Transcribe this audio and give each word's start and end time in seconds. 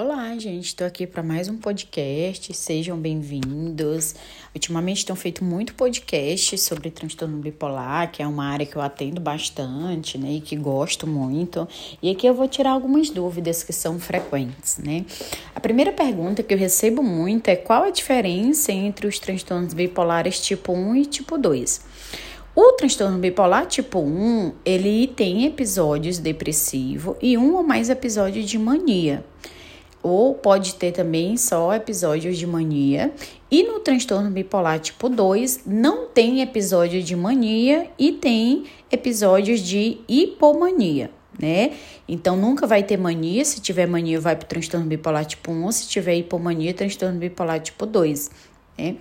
Olá, 0.00 0.32
gente, 0.38 0.66
estou 0.66 0.86
aqui 0.86 1.08
para 1.08 1.24
mais 1.24 1.48
um 1.48 1.56
podcast. 1.56 2.54
Sejam 2.54 2.96
bem-vindos. 2.96 4.14
Ultimamente 4.54 5.04
tenho 5.04 5.16
feito 5.16 5.42
muito 5.42 5.74
podcast 5.74 6.56
sobre 6.56 6.88
transtorno 6.88 7.38
bipolar, 7.38 8.12
que 8.12 8.22
é 8.22 8.26
uma 8.28 8.44
área 8.44 8.64
que 8.64 8.76
eu 8.76 8.80
atendo 8.80 9.20
bastante, 9.20 10.16
né, 10.16 10.34
e 10.34 10.40
que 10.40 10.54
gosto 10.54 11.04
muito. 11.04 11.66
E 12.00 12.12
aqui 12.12 12.28
eu 12.28 12.32
vou 12.32 12.46
tirar 12.46 12.70
algumas 12.70 13.10
dúvidas 13.10 13.64
que 13.64 13.72
são 13.72 13.98
frequentes, 13.98 14.78
né? 14.78 15.04
A 15.52 15.58
primeira 15.58 15.92
pergunta 15.92 16.44
que 16.44 16.54
eu 16.54 16.58
recebo 16.58 17.02
muito 17.02 17.48
é 17.48 17.56
qual 17.56 17.82
a 17.82 17.90
diferença 17.90 18.70
entre 18.70 19.04
os 19.04 19.18
transtornos 19.18 19.74
bipolares 19.74 20.40
tipo 20.40 20.74
1 20.74 20.94
e 20.94 21.06
tipo 21.06 21.36
2? 21.36 21.84
O 22.54 22.72
transtorno 22.74 23.18
bipolar 23.18 23.66
tipo 23.66 23.98
1, 23.98 24.52
ele 24.64 25.08
tem 25.08 25.44
episódios 25.44 26.20
depressivos 26.20 27.16
e 27.20 27.36
um 27.36 27.56
ou 27.56 27.64
mais 27.64 27.90
episódios 27.90 28.48
de 28.48 28.60
mania 28.60 29.24
ou 30.02 30.34
pode 30.34 30.74
ter 30.74 30.92
também 30.92 31.36
só 31.36 31.74
episódios 31.74 32.38
de 32.38 32.46
mania. 32.46 33.12
E 33.50 33.62
no 33.62 33.80
transtorno 33.80 34.30
bipolar 34.30 34.78
tipo 34.78 35.08
2, 35.08 35.62
não 35.66 36.06
tem 36.06 36.42
episódio 36.42 37.02
de 37.02 37.16
mania 37.16 37.90
e 37.98 38.12
tem 38.12 38.64
episódios 38.90 39.60
de 39.60 39.98
hipomania, 40.06 41.10
né? 41.38 41.72
Então 42.06 42.36
nunca 42.36 42.66
vai 42.66 42.82
ter 42.82 42.96
mania, 42.96 43.44
se 43.44 43.60
tiver 43.60 43.86
mania 43.86 44.20
vai 44.20 44.36
para 44.36 44.44
o 44.44 44.48
transtorno 44.48 44.86
bipolar 44.86 45.24
tipo 45.24 45.50
1, 45.50 45.72
se 45.72 45.88
tiver 45.88 46.14
hipomania, 46.16 46.74
transtorno 46.74 47.18
bipolar 47.18 47.60
tipo 47.60 47.86
2, 47.86 48.30
né? 48.76 48.96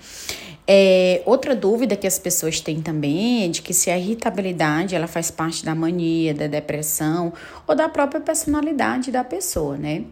É, 0.69 1.21
outra 1.25 1.55
dúvida 1.55 1.95
que 1.95 2.05
as 2.05 2.19
pessoas 2.19 2.59
têm 2.59 2.81
também 2.81 3.45
é 3.45 3.47
de 3.47 3.61
que 3.61 3.73
se 3.73 3.89
a 3.89 3.97
irritabilidade 3.97 4.95
ela 4.95 5.07
faz 5.07 5.31
parte 5.31 5.63
da 5.63 5.73
mania, 5.73 6.33
da 6.33 6.47
depressão 6.47 7.31
ou 7.65 7.73
da 7.73 7.87
própria 7.87 8.19
personalidade 8.19 9.11
da 9.11 9.23
pessoa, 9.23 9.77
né? 9.77 10.03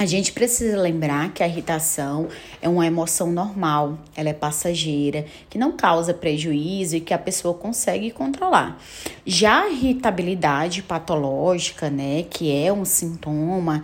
A 0.00 0.06
gente 0.06 0.32
precisa 0.32 0.80
lembrar 0.80 1.30
que 1.30 1.42
a 1.42 1.46
irritação 1.46 2.28
é 2.62 2.66
uma 2.66 2.86
emoção 2.86 3.30
normal, 3.30 3.98
ela 4.16 4.30
é 4.30 4.32
passageira, 4.32 5.26
que 5.50 5.58
não 5.58 5.72
causa 5.72 6.14
prejuízo 6.14 6.96
e 6.96 7.02
que 7.02 7.12
a 7.12 7.18
pessoa 7.18 7.52
consegue 7.52 8.10
controlar. 8.10 8.80
Já 9.26 9.64
a 9.64 9.68
irritabilidade 9.68 10.82
patológica, 10.82 11.90
né, 11.90 12.22
que 12.30 12.50
é 12.50 12.72
um 12.72 12.86
sintoma, 12.86 13.82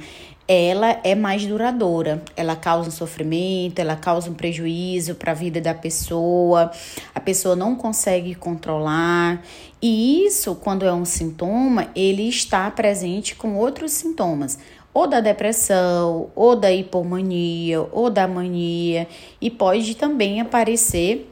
ela 0.48 0.98
é 1.04 1.14
mais 1.14 1.44
duradoura. 1.44 2.22
Ela 2.34 2.56
causa 2.56 2.88
um 2.88 2.92
sofrimento, 2.92 3.78
ela 3.78 3.94
causa 3.94 4.30
um 4.30 4.34
prejuízo 4.34 5.16
para 5.16 5.32
a 5.32 5.34
vida 5.34 5.60
da 5.60 5.74
pessoa, 5.74 6.70
a 7.14 7.20
pessoa 7.20 7.54
não 7.54 7.76
consegue 7.76 8.34
controlar. 8.34 9.42
E 9.82 10.24
isso, 10.24 10.54
quando 10.54 10.86
é 10.86 10.92
um 10.94 11.04
sintoma, 11.04 11.88
ele 11.94 12.26
está 12.26 12.70
presente 12.70 13.34
com 13.34 13.56
outros 13.56 13.92
sintomas 13.92 14.58
ou 14.96 15.06
da 15.06 15.20
depressão, 15.20 16.30
ou 16.34 16.56
da 16.56 16.72
hipomania, 16.72 17.86
ou 17.92 18.08
da 18.08 18.26
mania, 18.26 19.06
e 19.38 19.50
pode 19.50 19.94
também 19.94 20.40
aparecer 20.40 21.30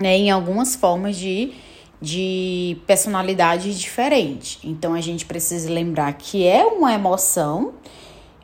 né, 0.00 0.16
em 0.16 0.32
algumas 0.32 0.74
formas 0.74 1.16
de, 1.16 1.52
de 2.02 2.76
personalidade 2.84 3.72
diferente. 3.78 4.58
Então 4.64 4.94
a 4.94 5.00
gente 5.00 5.24
precisa 5.26 5.70
lembrar 5.70 6.12
que 6.14 6.44
é 6.44 6.66
uma 6.66 6.92
emoção 6.92 7.74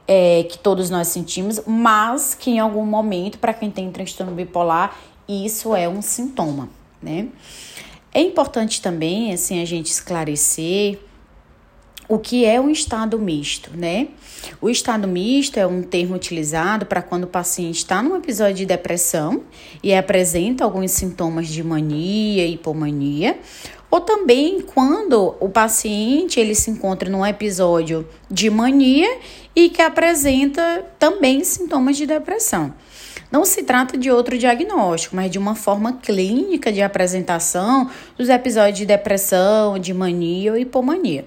é, 0.07 0.45
que 0.45 0.57
todos 0.57 0.89
nós 0.89 1.09
sentimos, 1.09 1.61
mas 1.67 2.33
que 2.33 2.53
em 2.53 2.61
algum 2.61 2.87
momento, 2.87 3.41
para 3.41 3.53
quem 3.53 3.73
tem 3.73 3.91
transtorno 3.91 4.33
bipolar, 4.33 4.97
isso 5.29 5.75
é 5.75 5.89
um 5.89 6.01
sintoma, 6.01 6.69
né? 7.03 7.27
É 8.15 8.21
importante 8.21 8.81
também, 8.81 9.33
assim, 9.33 9.61
a 9.61 9.65
gente 9.65 9.87
esclarecer 9.87 11.01
o 12.13 12.19
que 12.19 12.45
é 12.45 12.61
um 12.61 12.69
estado 12.69 13.19
misto, 13.19 13.71
né? 13.75 14.09
O 14.61 14.69
estado 14.69 15.09
misto 15.09 15.57
é 15.57 15.67
um 15.67 15.83
termo 15.83 16.15
utilizado 16.15 16.85
para 16.85 17.01
quando 17.01 17.25
o 17.25 17.27
paciente 17.27 17.79
está 17.79 18.03
num 18.03 18.15
episódio 18.15 18.57
de 18.57 18.67
depressão 18.67 19.45
e 19.83 19.95
apresenta 19.95 20.63
alguns 20.63 20.91
sintomas 20.91 21.49
de 21.49 21.63
mania, 21.63 22.47
hipomania, 22.47 23.39
ou 23.91 23.99
também 23.99 24.61
quando 24.61 25.35
o 25.41 25.49
paciente 25.49 26.39
ele 26.39 26.55
se 26.55 26.71
encontra 26.71 27.09
num 27.09 27.25
episódio 27.25 28.07
de 28.31 28.51
mania 28.51 29.09
e 29.57 29.71
que 29.71 29.81
apresenta 29.81 30.85
também 30.99 31.43
sintomas 31.43 31.97
de 31.97 32.05
depressão. 32.05 32.75
Não 33.33 33.47
se 33.47 33.63
trata 33.63 33.97
de 33.97 34.11
outro 34.11 34.37
diagnóstico, 34.37 35.17
mas 35.17 35.31
de 35.31 35.39
uma 35.39 35.55
forma 35.55 35.95
clínica 35.95 36.71
de 36.71 36.83
apresentação 36.83 37.89
dos 38.19 38.29
episódios 38.29 38.77
de 38.77 38.85
depressão, 38.85 39.79
de 39.79 39.95
mania 39.95 40.53
ou 40.53 40.59
hipomania. 40.59 41.25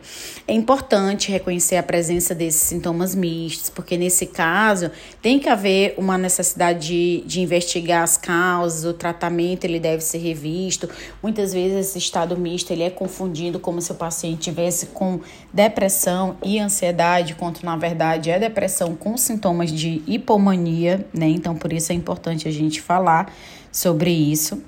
É 0.47 0.53
importante 0.53 1.31
reconhecer 1.31 1.77
a 1.77 1.81
presença 1.81 2.35
desses 2.35 2.61
sintomas 2.61 3.15
mistos, 3.15 3.71
porque 3.71 3.97
nesse 3.97 4.27
caso 4.27 4.91
tem 5.19 5.39
que 5.39 5.49
haver 5.49 5.95
uma 5.97 6.15
necessidade 6.15 6.87
de, 6.87 7.23
de 7.25 7.41
investigar 7.41 8.03
as 8.03 8.17
causas, 8.17 8.85
o 8.85 8.93
tratamento 8.93 9.63
ele 9.63 9.79
deve 9.79 10.03
ser 10.03 10.19
revisto. 10.19 10.87
Muitas 11.23 11.53
vezes 11.53 11.87
esse 11.87 11.97
estado 11.97 12.37
misto 12.37 12.69
ele 12.69 12.83
é 12.83 12.91
confundido 12.91 13.59
como 13.59 13.81
se 13.81 13.91
o 13.91 13.95
paciente 13.95 14.41
tivesse 14.41 14.87
com 14.87 15.19
depressão 15.51 16.37
e 16.43 16.59
ansiedade, 16.59 17.33
quando 17.33 17.63
na 17.63 17.75
verdade 17.75 18.29
é 18.29 18.37
depressão 18.37 18.95
com 18.95 19.17
sintomas 19.17 19.71
de 19.71 20.03
hipomania, 20.05 21.03
né? 21.11 21.27
Então 21.29 21.55
por 21.55 21.73
isso 21.73 21.91
é 21.91 21.94
importante 21.95 22.47
a 22.47 22.51
gente 22.51 22.81
falar 22.81 23.33
sobre 23.71 24.11
isso. 24.11 24.61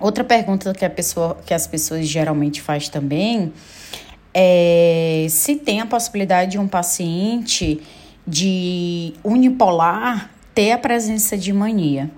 Outra 0.00 0.22
pergunta 0.22 0.72
que, 0.72 0.84
a 0.84 0.90
pessoa, 0.90 1.36
que 1.44 1.52
as 1.52 1.66
pessoas 1.66 2.06
geralmente 2.06 2.62
faz 2.62 2.88
também 2.88 3.52
é 4.32 5.26
se 5.28 5.56
tem 5.56 5.80
a 5.80 5.86
possibilidade 5.86 6.52
de 6.52 6.58
um 6.58 6.68
paciente 6.68 7.80
de 8.26 9.14
unipolar 9.24 10.30
ter 10.54 10.72
a 10.72 10.78
presença 10.78 11.36
de 11.36 11.52
mania. 11.52 12.10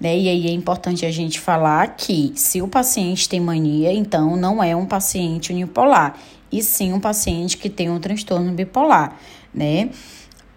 Né? 0.00 0.18
E 0.18 0.28
aí 0.28 0.46
é 0.46 0.50
importante 0.50 1.04
a 1.04 1.10
gente 1.10 1.38
falar 1.38 1.96
que 1.96 2.32
se 2.34 2.60
o 2.62 2.68
paciente 2.68 3.28
tem 3.28 3.40
mania, 3.40 3.92
então 3.92 4.36
não 4.36 4.62
é 4.62 4.74
um 4.74 4.86
paciente 4.86 5.52
unipolar, 5.52 6.16
e 6.50 6.62
sim 6.62 6.92
um 6.92 7.00
paciente 7.00 7.56
que 7.56 7.68
tem 7.68 7.90
um 7.90 8.00
transtorno 8.00 8.52
bipolar, 8.52 9.16
né? 9.54 9.90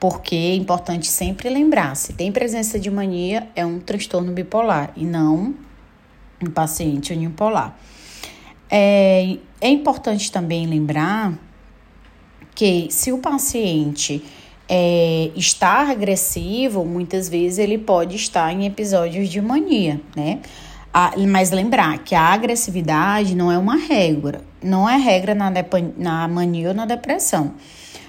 Porque 0.04 0.36
é 0.36 0.56
importante 0.56 1.08
sempre 1.08 1.48
lembrar: 1.48 1.96
se 1.96 2.12
tem 2.12 2.30
presença 2.30 2.78
de 2.78 2.92
mania, 2.92 3.48
é 3.56 3.66
um 3.66 3.80
transtorno 3.80 4.34
bipolar 4.34 4.92
e 4.98 5.06
não 5.06 5.56
um 6.46 6.50
paciente 6.50 7.14
unipolar. 7.14 7.74
É, 8.70 9.38
é 9.62 9.70
importante 9.70 10.30
também 10.30 10.68
lembrar 10.68 11.40
que 12.54 12.90
se 12.92 13.14
o 13.14 13.20
paciente 13.20 14.22
é, 14.68 15.32
está 15.38 15.90
agressivo, 15.90 16.84
muitas 16.84 17.30
vezes 17.30 17.58
ele 17.58 17.78
pode 17.78 18.18
estar 18.18 18.52
em 18.52 18.66
episódios 18.66 19.30
de 19.30 19.40
mania, 19.40 20.02
né? 20.14 20.42
mas 21.30 21.50
lembrar 21.50 22.00
que 22.00 22.14
a 22.14 22.24
agressividade 22.24 23.34
não 23.36 23.50
é 23.50 23.58
uma 23.58 23.78
regra, 23.78 24.42
não 24.62 24.88
é 24.88 24.98
regra 24.98 25.34
na, 25.34 25.50
na 25.98 26.28
mania 26.28 26.68
ou 26.68 26.74
na 26.74 26.86
depressão. 26.86 27.54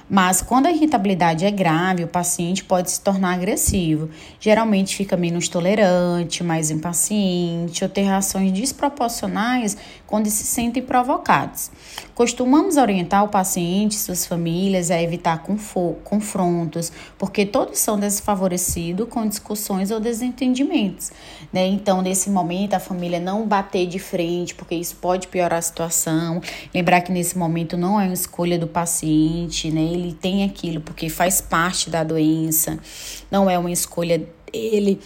Mas 0.08 0.42
quando 0.42 0.66
a 0.66 0.70
irritabilidade 0.70 1.46
é 1.46 1.50
grave, 1.50 2.04
o 2.04 2.08
paciente 2.08 2.62
pode 2.62 2.90
se 2.90 3.00
tornar 3.00 3.34
agressivo. 3.34 4.10
Geralmente 4.38 4.94
fica 4.94 5.16
menos 5.16 5.48
tolerante, 5.48 6.44
mais 6.44 6.70
impaciente 6.70 7.82
ou 7.82 7.88
ter 7.88 8.02
reações 8.02 8.52
desproporcionais 8.52 9.76
quando 10.06 10.26
se 10.26 10.44
sentem 10.44 10.82
provocados. 10.82 11.70
Costumamos 12.14 12.76
orientar 12.76 13.24
o 13.24 13.28
paciente 13.28 13.96
suas 13.96 14.24
famílias 14.24 14.88
a 14.90 15.02
evitar 15.02 15.42
confrontos, 16.04 16.92
porque 17.18 17.44
todos 17.44 17.80
são 17.80 17.98
desfavorecidos 17.98 19.08
com 19.08 19.26
discussões 19.26 19.90
ou 19.90 19.98
desentendimentos. 19.98 21.10
Né? 21.52 21.66
Então, 21.66 22.02
nesse 22.02 22.30
momento, 22.30 22.74
a 22.74 22.80
família 22.80 23.18
não 23.18 23.46
bater 23.46 23.86
de 23.88 23.98
frente, 23.98 24.54
porque 24.54 24.76
isso 24.76 24.94
pode 24.96 25.26
piorar 25.26 25.58
a 25.58 25.62
situação. 25.62 26.40
Lembrar 26.72 27.00
que 27.00 27.10
nesse 27.10 27.36
momento 27.36 27.76
não 27.76 28.00
é 28.00 28.04
uma 28.04 28.14
escolha 28.14 28.58
do 28.58 28.68
paciente, 28.68 29.72
né? 29.72 29.82
ele 29.82 30.12
tem 30.12 30.44
aquilo 30.44 30.80
porque 30.80 31.08
faz 31.08 31.40
parte 31.40 31.90
da 31.90 32.04
doença, 32.04 32.78
não 33.28 33.50
é 33.50 33.58
uma 33.58 33.72
escolha 33.72 34.24
dele. 34.52 35.00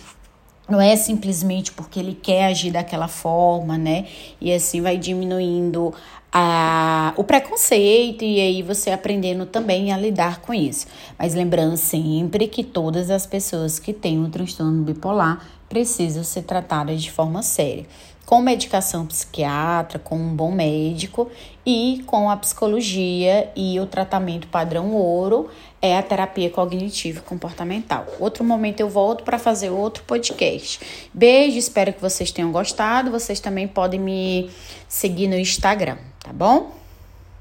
Não 0.69 0.81
é 0.81 0.95
simplesmente 0.97 1.73
porque 1.73 1.99
ele 1.99 2.15
quer 2.15 2.45
agir 2.45 2.71
daquela 2.71 3.09
forma, 3.09 3.79
né? 3.79 4.07
E 4.39 4.53
assim 4.53 4.83
vai 4.83 4.99
diminuindo 4.99 5.95
a, 6.31 7.15
o 7.17 7.25
preconceito 7.25 8.23
e 8.23 8.39
aí 8.39 8.63
você 8.63 8.91
aprendendo 8.91 9.47
também 9.47 9.93
a 9.93 9.97
lidar 9.97 10.41
com 10.41 10.53
isso. 10.53 10.87
Mas 11.19 11.35
lembrando 11.35 11.77
sempre 11.77 12.47
que 12.49 12.63
todas 12.63 13.11
as 13.11 13.27
pessoas 13.27 13.79
que 13.79 13.95
têm 13.95 14.23
o 14.23 14.29
transtorno 14.29 14.83
bipolar 14.85 15.43
precisam 15.69 16.23
ser 16.23 16.43
tratadas 16.43 17.03
de 17.03 17.11
forma 17.11 17.43
séria, 17.43 17.87
com 18.25 18.41
medicação 18.43 19.07
psiquiatra, 19.07 19.99
com 19.99 20.17
um 20.17 20.35
bom 20.35 20.51
médico 20.51 21.31
e 21.65 22.03
com 22.07 22.29
a 22.31 22.37
psicologia 22.37 23.51
e 23.57 23.81
o 23.81 23.87
tratamento 23.87 24.49
padrão 24.49 24.93
ouro 24.93 25.49
é 25.81 25.97
a 25.97 26.03
terapia 26.03 26.51
cognitiva 26.51 27.21
e 27.21 27.23
comportamental. 27.23 28.07
Outro 28.19 28.45
momento 28.45 28.81
eu 28.81 28.89
volto 28.89 29.25
para 29.25 29.39
fazer 29.39 29.71
outro 29.71 30.03
podcast. 30.05 30.81
Beijo, 31.13 31.59
espero 31.59 31.93
que 31.93 32.01
vocês 32.01 32.31
tenham 32.31 32.51
gostado. 32.51 33.11
Vocês 33.11 33.41
também 33.41 33.69
podem 33.69 34.01
me 34.01 34.51
seguir 34.89 35.29
no 35.29 35.37
Instagram, 35.37 35.99
tá 36.21 36.33
bom? 36.33 36.78